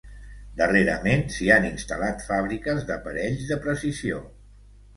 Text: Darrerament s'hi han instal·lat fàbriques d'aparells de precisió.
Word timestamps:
Darrerament 0.61 1.21
s'hi 1.35 1.49
han 1.57 1.67
instal·lat 1.67 2.25
fàbriques 2.31 2.89
d'aparells 2.89 3.47
de 3.53 3.61
precisió. 3.69 4.27